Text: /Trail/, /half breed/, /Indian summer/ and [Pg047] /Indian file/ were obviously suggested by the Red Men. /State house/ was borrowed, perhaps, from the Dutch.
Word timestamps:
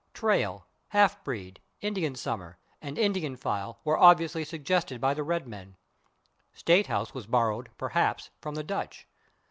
/Trail/, 0.15 0.63
/half 0.95 1.23
breed/, 1.23 1.59
/Indian 1.83 2.17
summer/ 2.17 2.57
and 2.81 2.97
[Pg047] 2.97 3.03
/Indian 3.13 3.37
file/ 3.37 3.79
were 3.83 3.99
obviously 3.99 4.43
suggested 4.43 4.99
by 4.99 5.13
the 5.13 5.21
Red 5.21 5.47
Men. 5.47 5.75
/State 6.57 6.87
house/ 6.87 7.13
was 7.13 7.27
borrowed, 7.27 7.69
perhaps, 7.77 8.31
from 8.41 8.55
the 8.55 8.63
Dutch. 8.63 9.05